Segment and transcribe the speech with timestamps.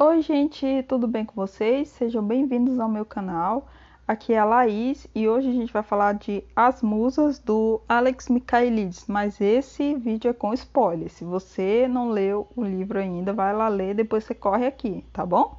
[0.00, 1.88] Oi, gente, tudo bem com vocês?
[1.88, 3.66] Sejam bem-vindos ao meu canal.
[4.06, 8.28] Aqui é a Laís e hoje a gente vai falar de As Musas do Alex
[8.28, 11.10] Michaelides, mas esse vídeo é com spoiler.
[11.10, 15.26] Se você não leu o livro ainda, vai lá ler, depois você corre aqui, tá
[15.26, 15.58] bom?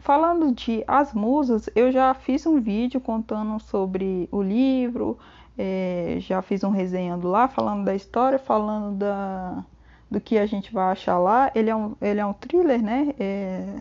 [0.00, 5.18] Falando de As Musas, eu já fiz um vídeo contando sobre o livro,
[5.56, 9.64] é, já fiz um resenhando lá, falando da história, falando da
[10.10, 11.50] do que a gente vai achar lá.
[11.54, 13.14] Ele é um, ele é um thriller, né?
[13.18, 13.80] É,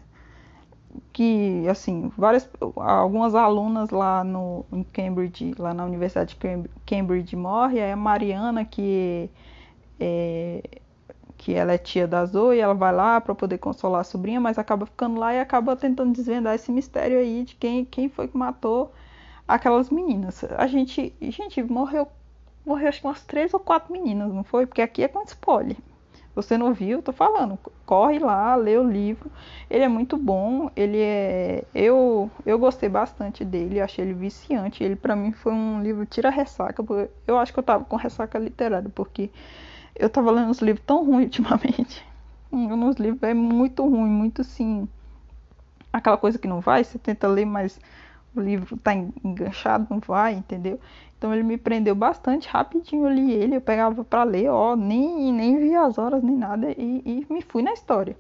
[1.14, 7.80] que, assim, várias, algumas alunas lá no, em Cambridge, lá na Universidade de Cambridge morre.
[7.80, 9.30] É a Mariana, que,
[10.00, 10.62] é,
[11.38, 14.58] que ela é tia da Zoe, ela vai lá para poder consolar a sobrinha, mas
[14.60, 18.38] acaba ficando lá e acaba tentando desvendar esse mistério aí de quem, quem foi que
[18.38, 18.92] matou
[19.48, 20.44] aquelas meninas.
[20.58, 22.08] A gente, gente, morreu,
[22.66, 24.66] morreu acho que umas três ou quatro meninas, não foi?
[24.68, 25.78] Porque aqui é com spoiler.
[26.36, 27.02] Você não viu?
[27.02, 27.58] Tô falando.
[27.86, 29.32] Corre lá, lê o livro.
[29.70, 30.70] Ele é muito bom.
[30.76, 31.64] Ele é.
[31.74, 33.82] Eu, eu gostei bastante dele.
[33.82, 34.84] Achei ele viciante.
[34.84, 36.84] Ele, para mim, foi um livro tira-ressaca.
[37.28, 39.30] Eu acho que eu tava com ressaca literária, porque
[39.96, 42.06] eu tava lendo uns livros tão ruins ultimamente.
[42.52, 44.88] Uns livros é muito ruim, muito sim.
[45.92, 47.80] Aquela coisa que não vai, você tenta ler, mas
[48.36, 50.80] o livro tá enganchado, não vai, entendeu?
[51.18, 55.34] Então ele me prendeu bastante, rapidinho eu li ele, eu pegava para ler, ó, nem,
[55.34, 58.18] nem vi as horas nem nada e, e me fui na história.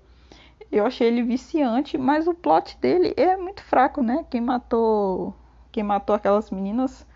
[0.71, 4.25] Eu achei ele viciante, mas o plot dele é muito fraco, né?
[4.29, 5.33] Quem matou,
[5.71, 7.07] quem matou aquelas meninas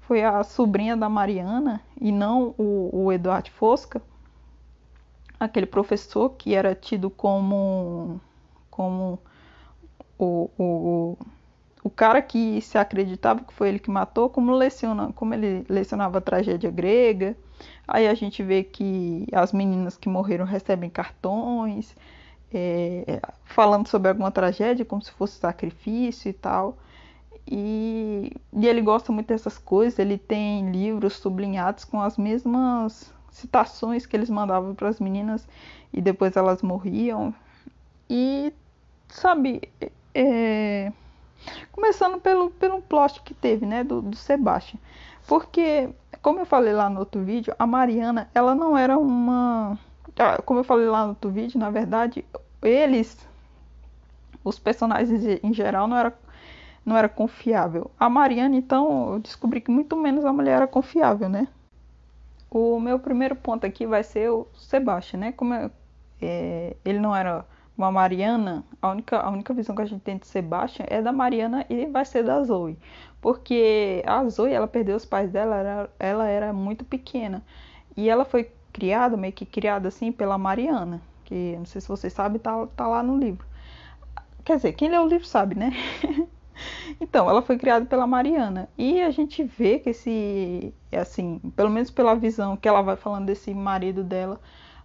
[0.00, 4.02] foi a sobrinha da Mariana e não o, o Eduardo Fosca,
[5.38, 8.20] aquele professor que era tido como
[8.70, 9.18] como
[10.18, 11.18] o, o o
[11.88, 16.20] cara que se acreditava que foi ele que matou, como, leciona, como ele lecionava a
[16.20, 17.34] tragédia grega.
[17.88, 21.96] Aí a gente vê que as meninas que morreram recebem cartões,
[22.52, 26.76] é, falando sobre alguma tragédia, como se fosse sacrifício e tal.
[27.46, 34.06] E, e ele gosta muito dessas coisas, ele tem livros sublinhados com as mesmas citações
[34.06, 35.48] que eles mandavam para as meninas
[35.92, 37.34] e depois elas morriam.
[38.08, 38.52] E,
[39.08, 39.62] sabe,
[40.14, 40.92] é,
[41.72, 44.78] Começando pelo, pelo plot que teve, né, do, do Sebastian.
[45.26, 45.90] Porque,
[46.22, 49.78] como eu falei lá no outro vídeo, a Mariana, ela não era uma...
[50.18, 52.24] Ah, como eu falei lá no outro vídeo, na verdade,
[52.62, 53.16] eles,
[54.44, 56.18] os personagens em geral, não era,
[56.84, 57.90] não era confiável.
[57.98, 61.48] A Mariana, então, eu descobri que muito menos a mulher era confiável, né?
[62.50, 65.32] O meu primeiro ponto aqui vai ser o Sebastian, né?
[65.32, 65.70] Como é,
[66.20, 67.46] é, ele não era
[67.80, 71.12] uma Mariana, a única, a única visão que a gente tem de Sebastian é da
[71.12, 72.78] Mariana e vai ser da Zoe.
[73.20, 77.42] Porque a Zoe, ela perdeu os pais dela, ela, ela era muito pequena.
[77.96, 81.00] E ela foi criada, meio que criada assim, pela Mariana.
[81.24, 83.46] Que não sei se vocês sabem, tá, tá lá no livro.
[84.44, 85.72] Quer dizer, quem lê o livro sabe, né?
[87.00, 88.68] então, ela foi criada pela Mariana.
[88.76, 93.26] E a gente vê que esse, assim, pelo menos pela visão que ela vai falando
[93.26, 94.40] desse marido dela,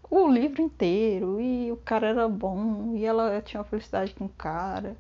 [0.10, 4.30] o livro inteiro e o cara era bom e ela tinha uma felicidade com o
[4.30, 4.96] cara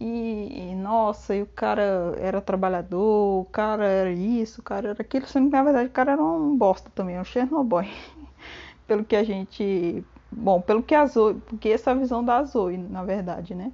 [0.00, 5.02] e, e, nossa, e o cara era trabalhador, o cara era isso, o cara era
[5.02, 7.88] aquilo, sendo que na verdade o cara era um bosta também, um Chernobyl.
[8.86, 10.04] pelo que a gente.
[10.30, 11.34] Bom, pelo que a Zoe.
[11.34, 13.72] Porque essa é visão da Zoe, na verdade, né?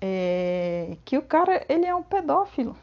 [0.00, 2.76] É, que o cara, ele é um pedófilo.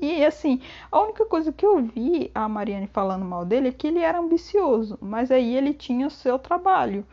[0.00, 0.60] E assim,
[0.92, 4.18] a única coisa que eu vi a Mariane falando mal dele é que ele era
[4.18, 7.04] ambicioso, mas aí ele tinha o seu trabalho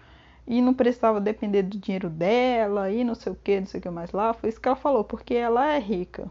[0.46, 3.84] e não precisava depender do dinheiro dela e não sei o que, não sei o
[3.84, 4.34] que mais lá.
[4.34, 6.30] Foi isso que ela falou, porque ela é rica.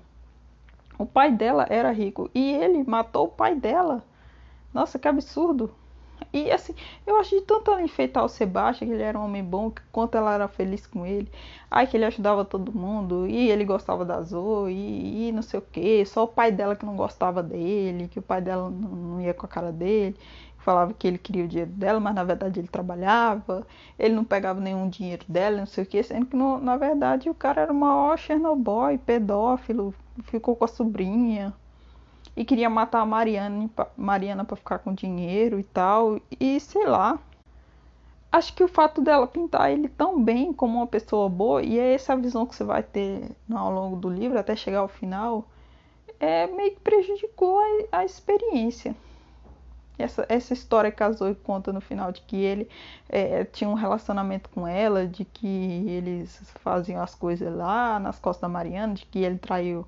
[0.99, 4.05] O pai dela era rico e ele matou o pai dela.
[4.75, 5.73] Nossa, que absurdo!
[6.32, 6.75] E assim,
[7.06, 10.16] eu acho de tanto ela enfeitar o Sebastião, que ele era um homem bom, quanto
[10.16, 11.31] ela era feliz com ele.
[11.70, 15.60] Ai, que ele ajudava todo mundo, e ele gostava da Zoe, e, e não sei
[15.60, 16.04] o que.
[16.06, 19.34] Só o pai dela que não gostava dele, que o pai dela não, não ia
[19.34, 20.16] com a cara dele.
[20.59, 23.66] Falava que ele queria o dinheiro dela, mas na verdade ele trabalhava.
[23.98, 26.03] Ele não pegava nenhum dinheiro dela, não sei o que.
[26.03, 30.68] Sendo que no, na verdade o cara era o maior Chernobyl, pedófilo, ficou com a
[30.68, 31.53] sobrinha
[32.37, 36.21] e queria matar a Mariana, Mariana para ficar com dinheiro e tal.
[36.41, 37.19] E sei lá.
[38.31, 41.93] Acho que o fato dela pintar ele tão bem como uma pessoa boa, e é
[41.93, 45.45] essa visão que você vai ter ao longo do livro até chegar ao final,
[46.19, 48.97] é meio que prejudicou a, a experiência.
[49.99, 52.69] Essa, essa história casou e conta no final de que ele
[53.09, 58.43] é, tinha um relacionamento com ela, de que eles faziam as coisas lá nas costas
[58.43, 59.87] da Mariana, de que ele traiu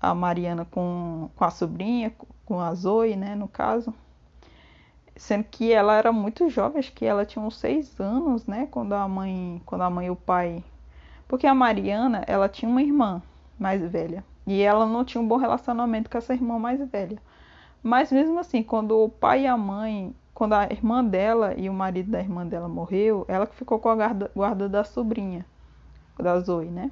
[0.00, 2.12] a Mariana com, com a sobrinha,
[2.46, 3.94] com a Zoe, né, no caso.
[5.16, 8.94] sendo que ela era muito jovem, acho que ela tinha uns seis anos, né, quando
[8.94, 10.64] a mãe, quando a mãe e o pai,
[11.28, 13.22] porque a Mariana, ela tinha uma irmã
[13.58, 17.18] mais velha e ela não tinha um bom relacionamento com essa irmã mais velha.
[17.82, 21.72] Mas mesmo assim, quando o pai e a mãe, quando a irmã dela e o
[21.72, 25.44] marido da irmã dela morreu, ela que ficou com a guarda, guarda da sobrinha,
[26.18, 26.90] da Zoe, né?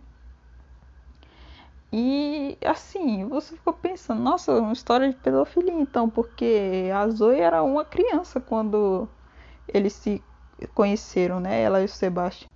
[1.93, 7.63] E assim, você ficou pensando, nossa, uma história de pedofilia então, porque a Zoe era
[7.63, 9.09] uma criança quando
[9.67, 10.23] eles se
[10.75, 11.63] conheceram, né?
[11.63, 12.49] Ela e o Sebastião.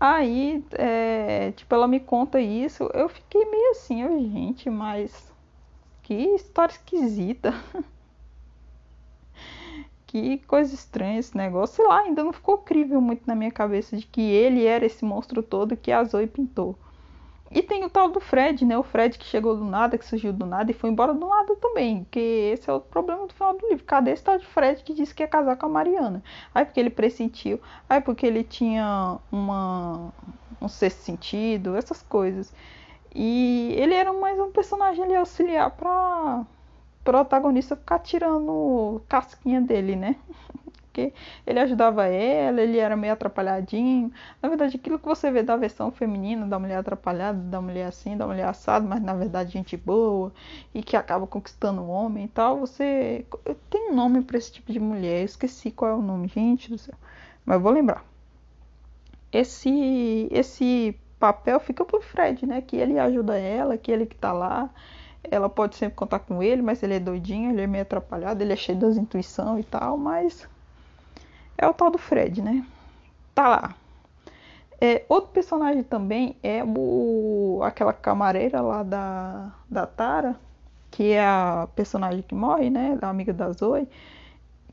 [0.00, 5.32] Aí, é, tipo, ela me conta isso, eu fiquei meio assim, eu, gente, mas
[6.02, 7.52] que história esquisita.
[10.06, 11.76] que coisa estranha esse negócio.
[11.76, 15.04] Sei lá, ainda não ficou crível muito na minha cabeça de que ele era esse
[15.04, 16.78] monstro todo que a Zoe pintou.
[17.50, 18.76] E tem o tal do Fred, né?
[18.76, 21.56] O Fred que chegou do nada, que surgiu do nada e foi embora do nada
[21.56, 22.06] também.
[22.10, 22.20] Que
[22.52, 23.84] esse é o problema do final do livro.
[23.84, 26.22] Cadê esse tal de Fred que disse que ia casar com a Mariana?
[26.54, 30.12] Aí porque ele pressentiu, aí porque ele tinha uma
[30.60, 32.52] um sexto sentido, essas coisas.
[33.14, 36.44] E ele era mais um personagem ali auxiliar pra
[37.04, 40.16] protagonista ficar tirando casquinha dele, né?
[40.98, 41.12] porque
[41.46, 44.12] ele ajudava ela, ele era meio atrapalhadinho.
[44.42, 48.16] Na verdade, aquilo que você vê da versão feminina, da mulher atrapalhada, da mulher assim,
[48.16, 50.32] da mulher assada, mas na verdade gente boa
[50.74, 53.24] e que acaba conquistando o homem e tal, você
[53.70, 55.20] tem um nome para esse tipo de mulher.
[55.20, 56.94] Eu esqueci qual é o nome, gente do céu.
[57.46, 58.04] Mas vou lembrar.
[59.32, 62.60] Esse esse papel fica pro Fred, né?
[62.60, 64.70] Que ele ajuda ela, que ele que tá lá
[65.30, 68.52] ela pode sempre contar com ele, mas ele é doidinho, ele é meio atrapalhado, ele
[68.52, 70.48] é cheio das intuições e tal, mas
[71.58, 72.64] é o tal do Fred, né?
[73.34, 73.74] Tá lá.
[74.80, 80.36] É, outro personagem também é o, aquela camareira lá da, da Tara,
[80.90, 82.96] que é a personagem que morre, né?
[83.02, 83.88] A amiga da Zoe.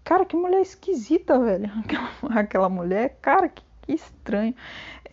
[0.04, 1.72] Cara, que mulher esquisita, velho.
[1.84, 4.54] Aquela, aquela mulher, cara, que, que estranho.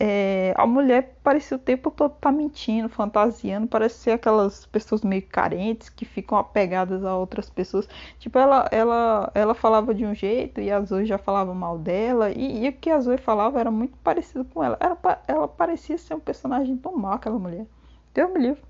[0.01, 5.23] É, a mulher parecia o tempo todo tá mentindo, fantasiando, parece ser aquelas pessoas meio
[5.23, 7.89] carentes que ficam apegadas a outras pessoas.
[8.19, 12.31] Tipo, ela, ela, ela falava de um jeito e a Zoe já falava mal dela,
[12.31, 14.77] e, e o que a Zoe falava era muito parecido com ela.
[14.81, 14.97] Era,
[15.29, 17.67] ela parecia ser um personagem tão mal, aquela mulher.
[18.13, 18.63] Deus me livre.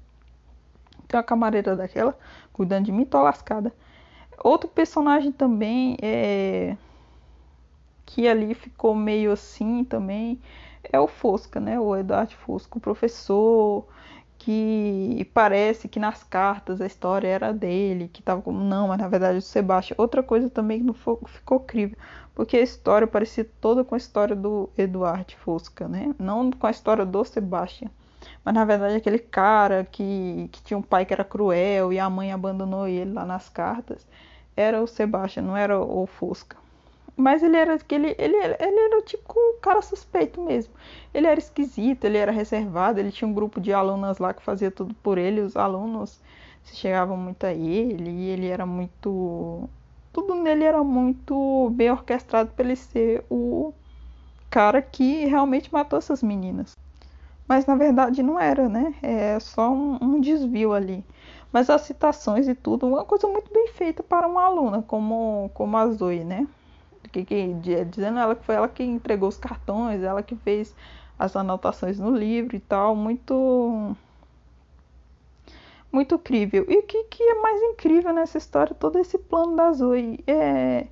[1.09, 2.17] Tem uma camareira daquela
[2.53, 3.73] cuidando de mim, tô lascada.
[4.45, 6.77] Outro personagem também é
[8.13, 10.39] que ali ficou meio assim também
[10.93, 11.81] é o Fosca, né?
[11.81, 13.87] O Eduardo Fosca, o professor
[14.39, 19.09] que parece que nas cartas a história era dele, que tava como não, mas na
[19.09, 19.95] verdade o Sebastião.
[19.99, 21.97] Outra coisa também que não ficou crível,
[22.35, 26.15] porque a história parecia toda com a história do Eduardo Fosca, né?
[26.19, 27.91] Não com a história do Sebastião.
[28.45, 32.11] Mas na verdade aquele cara que, que tinha um pai que era cruel e a
[32.11, 34.07] mãe abandonou ele lá nas cartas
[34.55, 36.57] era o Sebastião, não era o Fosca.
[37.17, 38.15] Mas ele era aquele.
[38.19, 40.73] Ele, ele era o tipo cara suspeito mesmo.
[41.13, 44.71] Ele era esquisito, ele era reservado, ele tinha um grupo de alunas lá que fazia
[44.71, 45.41] tudo por ele.
[45.41, 46.21] Os alunos
[46.65, 49.69] se chegavam muito a ele e ele era muito.
[50.13, 53.73] Tudo nele era muito bem orquestrado para ele ser o
[54.51, 56.77] cara que realmente matou essas meninas.
[57.49, 58.95] Mas na verdade não era, né?
[59.03, 61.05] É só um, um desvio ali.
[61.53, 65.77] Mas as citações e tudo, uma coisa muito bem feita para uma aluna como, como
[65.77, 66.47] a Zoe, né?
[67.91, 70.75] Dizendo ela que foi ela que entregou os cartões, ela que fez
[71.19, 73.95] as anotações no livro e tal, muito
[75.93, 76.65] muito incrível.
[76.69, 80.87] E o que, que é mais incrível nessa história, todo esse plano da Zoe, é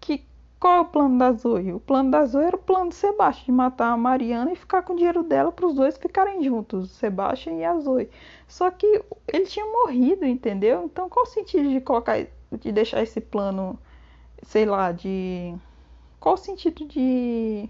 [0.00, 0.24] que
[0.60, 1.72] qual é o plano da Zoe?
[1.72, 4.82] O plano da Zoe era o plano de Sebastião, de matar a Mariana e ficar
[4.82, 8.10] com o dinheiro dela para os dois ficarem juntos, Sebastião e a Zoe.
[8.46, 10.84] Só que ele tinha morrido, entendeu?
[10.84, 12.18] Então qual o sentido de colocar,
[12.52, 13.78] de deixar esse plano
[14.42, 15.54] sei lá, de.
[16.20, 17.68] Qual o sentido de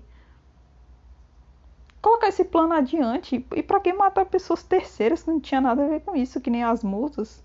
[2.01, 3.45] colocar esse plano adiante?
[3.55, 6.51] E para que matar pessoas terceiras que não tinha nada a ver com isso, que
[6.51, 7.43] nem as musas?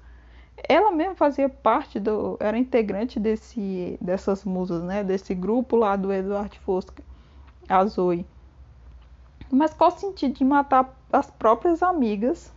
[0.70, 2.38] Ela mesma fazia parte do.
[2.40, 5.04] era integrante desse, dessas musas, né?
[5.04, 7.04] Desse grupo lá do Eduardo Fosca,
[7.68, 8.26] a Zoe.
[9.52, 12.54] Mas qual o sentido de matar as próprias amigas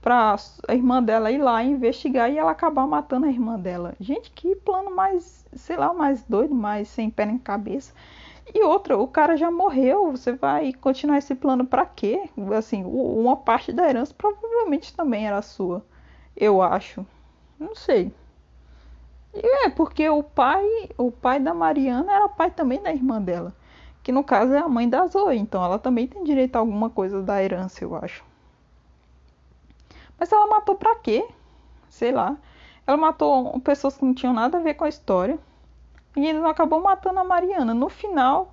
[0.00, 3.94] pra a irmã dela ir lá investigar e ela acabar matando a irmã dela.
[4.00, 7.92] Gente, que plano mais, sei lá, mais doido, mais sem pé nem cabeça.
[8.52, 12.28] E outra, o cara já morreu, você vai continuar esse plano para quê?
[12.56, 15.84] Assim, uma parte da herança provavelmente também era sua,
[16.36, 17.06] eu acho.
[17.58, 18.12] Não sei.
[19.32, 20.66] E é porque o pai,
[20.98, 23.54] o pai da Mariana era pai também da irmã dela,
[24.02, 26.90] que no caso é a mãe da Zoe, então ela também tem direito a alguma
[26.90, 28.24] coisa da herança, eu acho.
[30.20, 31.26] Mas ela matou pra quê?
[31.88, 32.36] Sei lá.
[32.86, 35.38] Ela matou pessoas que não tinham nada a ver com a história.
[36.14, 37.72] E não acabou matando a Mariana.
[37.72, 38.52] No final,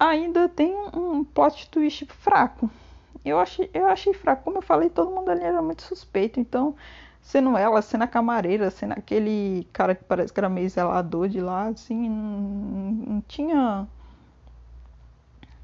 [0.00, 2.70] ainda tem um plot twist fraco.
[3.22, 4.44] Eu achei, eu achei fraco.
[4.44, 6.40] Como eu falei, todo mundo ali era muito suspeito.
[6.40, 6.74] Então,
[7.20, 11.40] sendo ela, sendo a camareira, sendo aquele cara que parece que era meio zelador de
[11.40, 13.86] lá, assim, não, não tinha.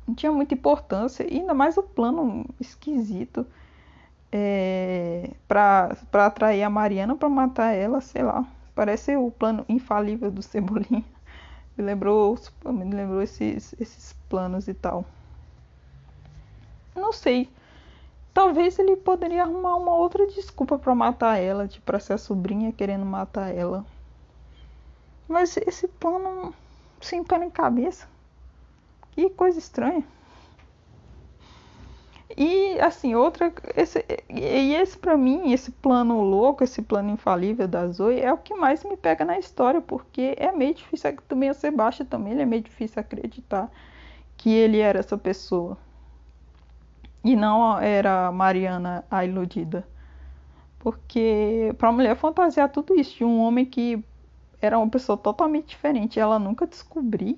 [0.06, 1.24] Não tinha muita importância.
[1.24, 3.46] E ainda mais o plano esquisito
[4.30, 8.46] é, pra atrair a Mariana pra matar ela, sei lá.
[8.74, 11.04] Parece o plano infalível do Cebolinha.
[11.76, 15.04] Me lembrou, me lembrou esses, esses planos e tal.
[16.94, 17.48] Não sei.
[18.34, 22.72] Talvez ele poderia arrumar uma outra desculpa para matar ela, tipo, pra ser a sobrinha
[22.72, 23.84] querendo matar ela.
[25.28, 26.54] Mas esse plano
[27.00, 28.06] sem pé nem cabeça.
[29.12, 30.04] Que coisa estranha.
[32.40, 33.52] E assim, outra.
[33.76, 38.38] Esse, e esse para mim, esse plano louco, esse plano infalível da Zoe, é o
[38.38, 41.16] que mais me pega na história, porque é meio difícil.
[41.26, 43.68] Também o Sebastião também, ele é meio difícil acreditar
[44.36, 45.76] que ele era essa pessoa.
[47.24, 49.84] E não era Mariana a iludida.
[50.78, 54.02] Porque para a mulher fantasiar tudo isso de um homem que
[54.60, 57.36] era uma pessoa totalmente diferente, ela nunca descobrir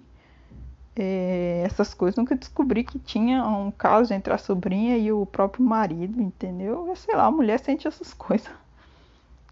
[1.02, 5.64] é, essas coisas, nunca descobri que tinha um caso entre a sobrinha e o próprio
[5.64, 6.86] marido, entendeu?
[6.86, 8.50] Eu sei lá, a mulher sente essas coisas.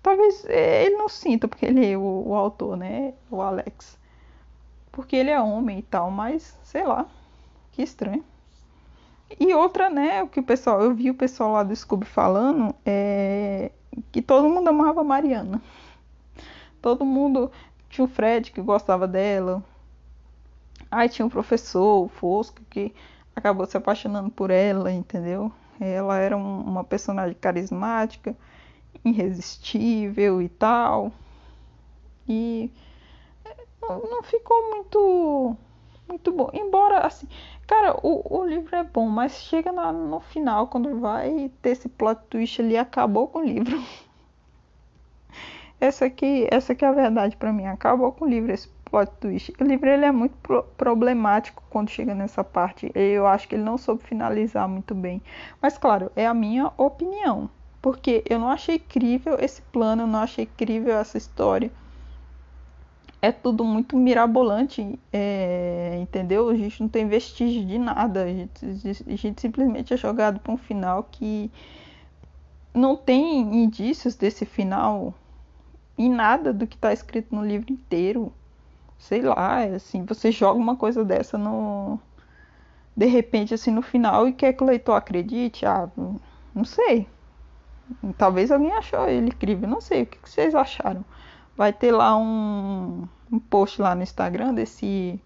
[0.03, 3.15] Talvez é, ele não sinta, porque ele é o, o autor, né?
[3.31, 3.97] O Alex.
[4.93, 7.07] Porque ele é homem e tal, mas sei lá,
[7.73, 8.23] que estranho.
[9.41, 12.75] E outra, né, o que o pessoal, eu vi o pessoal lá do Scooby falando,
[12.85, 13.71] é
[14.13, 15.63] que todo mundo amava a Mariana.
[16.83, 17.51] Todo mundo
[17.89, 19.63] tinha o Fred que gostava dela.
[20.91, 22.95] Aí tinha um professor, o Fosco, que
[23.37, 25.53] acabou se apaixonando por ela, entendeu?
[25.81, 28.37] Ela era um, uma personagem carismática,
[29.05, 31.13] irresistível e tal.
[32.29, 32.71] E
[33.81, 35.57] não, não ficou muito
[36.09, 36.49] muito bom.
[36.55, 37.29] Embora, assim,
[37.67, 41.89] cara, o, o livro é bom, mas chega na, no final, quando vai ter esse
[41.89, 43.79] plot twist ali, acabou com o livro.
[45.79, 49.11] essa aqui, essa aqui é a verdade para mim, acabou com o livro esse plot
[49.21, 49.53] twist.
[49.61, 52.91] O livro ele é muito pro problemático quando chega nessa parte.
[52.95, 55.23] Eu acho que ele não soube finalizar muito bem.
[55.61, 57.51] Mas claro, é a minha opinião,
[57.83, 61.71] porque eu não achei crível esse plano, eu não achei crível essa história
[63.21, 66.49] é tudo muito mirabolante, é, entendeu?
[66.49, 70.53] A gente não tem vestígio de nada, a gente, a gente simplesmente é jogado para
[70.53, 71.51] um final que
[72.73, 75.13] não tem indícios desse final
[75.97, 78.33] e nada do que está escrito no livro inteiro.
[78.99, 81.99] Sei lá, é assim, você joga uma coisa dessa no.
[82.97, 85.65] De repente, assim, no final e quer que o leitor acredite?
[85.65, 85.89] Ah,
[86.55, 87.09] não sei.
[88.19, 90.03] Talvez alguém achou ele incrível, não sei.
[90.03, 91.05] O que vocês acharam?
[91.59, 95.21] vai ter lá um, um post lá no Instagram desse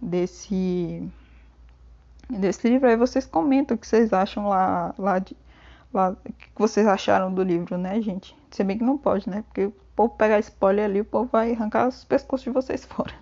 [0.00, 1.08] desse
[2.28, 5.36] desse livro aí vocês comentam o que vocês acham lá lá de
[5.94, 8.36] lá o que vocês acharam do livro, né, gente?
[8.50, 9.42] Se bem que não pode, né?
[9.42, 13.14] Porque povo pegar spoiler ali, o povo vai arrancar os pescoços de vocês fora.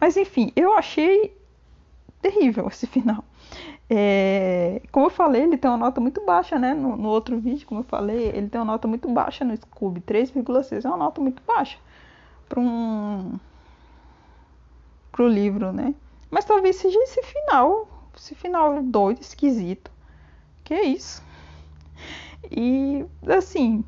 [0.00, 1.36] Mas enfim, eu achei
[2.20, 3.24] terrível esse final.
[3.90, 6.74] É, como eu falei, ele tem uma nota muito baixa, né?
[6.74, 10.00] No, no, outro vídeo, como eu falei, ele tem uma nota muito baixa no Scooby.
[10.00, 11.78] 3,6 é uma nota muito baixa
[12.48, 13.38] para um
[15.10, 15.94] pro livro, né?
[16.30, 19.90] Mas talvez seja esse final, esse final doido, esquisito.
[20.62, 21.22] Que é isso?
[22.50, 23.84] E assim,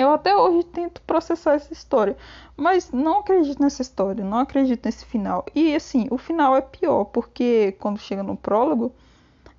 [0.00, 2.16] eu até hoje tento processar essa história,
[2.56, 5.44] mas não acredito nessa história, não acredito nesse final.
[5.54, 8.92] E assim, o final é pior, porque quando chega no prólogo,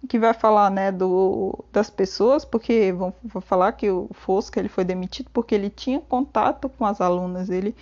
[0.09, 4.67] que vai falar, né, do, das pessoas, porque vão, vão falar que o Fosca ele
[4.67, 7.75] foi demitido porque ele tinha contato com as alunas, ele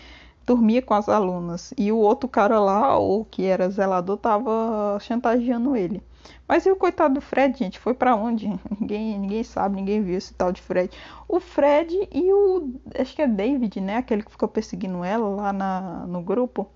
[0.49, 1.73] dormia com as alunas.
[1.77, 6.01] E o outro cara lá, o que era zelador, tava chantageando ele.
[6.47, 7.77] Mas e o coitado do Fred, gente?
[7.79, 8.47] Foi para onde?
[8.79, 10.91] Ninguém, ninguém sabe, ninguém viu esse tal de Fred.
[11.27, 12.73] O Fred e o.
[12.99, 13.97] Acho que é David, né?
[13.97, 16.67] Aquele que ficou perseguindo ela lá na, no grupo.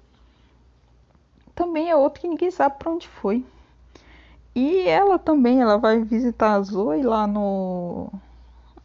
[1.55, 3.43] Também é outro que ninguém sabe para onde foi.
[4.55, 8.09] E ela também, ela vai visitar a Zoe lá no,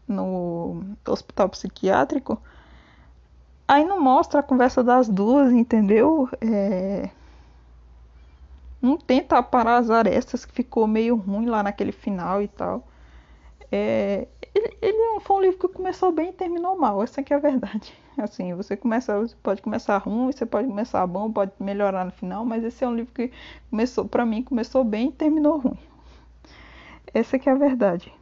[0.07, 2.41] no hospital psiquiátrico.
[3.69, 6.27] Aí não mostra a conversa das duas, entendeu?
[6.41, 7.11] É,
[8.81, 12.83] não tenta parar as arestas que ficou meio ruim lá naquele final e tal.
[13.71, 17.39] É, ele, ele foi um livro que começou bem e terminou mal, essa é a
[17.39, 17.93] verdade.
[18.17, 22.45] Assim, você começa, você pode começar ruim, você pode começar bom, pode melhorar no final,
[22.45, 23.31] mas esse é um livro que
[23.71, 25.79] começou, para mim, começou bem e terminou ruim.
[27.13, 28.13] Essa é a verdade.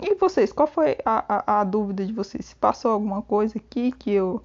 [0.00, 2.46] E vocês, qual foi a, a, a dúvida de vocês?
[2.46, 4.42] Se passou alguma coisa aqui que eu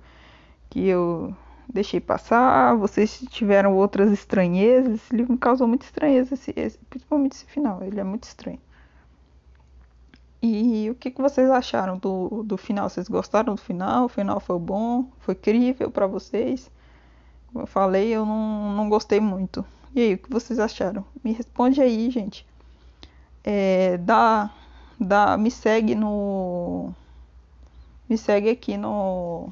[0.70, 1.36] que eu
[1.68, 4.96] deixei passar, vocês tiveram outras estranhezas.
[4.96, 8.60] Esse livro me causou muita estranheza, esse, esse, principalmente esse final, ele é muito estranho.
[10.42, 12.90] E o que, que vocês acharam do, do final?
[12.90, 14.06] Vocês gostaram do final?
[14.06, 15.10] O final foi bom?
[15.20, 16.70] Foi crível para vocês?
[17.48, 19.66] Como eu falei, eu não, não gostei muito.
[19.96, 21.04] E aí, o que vocês acharam?
[21.24, 22.46] Me responde aí, gente.
[23.44, 24.54] É, dá,
[25.00, 26.94] dá, me segue no.
[28.08, 29.52] Me segue aqui no.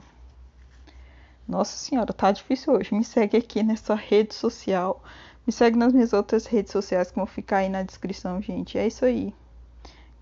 [1.48, 2.94] Nossa senhora, tá difícil hoje.
[2.94, 5.04] Me segue aqui nessa rede social.
[5.46, 8.78] Me segue nas minhas outras redes sociais que vão ficar aí na descrição, gente.
[8.78, 9.34] É isso aí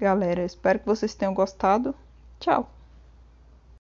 [0.04, 0.44] galera.
[0.44, 1.96] Espero que vocês tenham gostado.
[2.40, 2.73] Tchau!